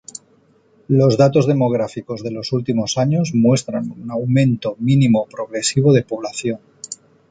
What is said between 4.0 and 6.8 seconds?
aumento mínimo progresivo de población.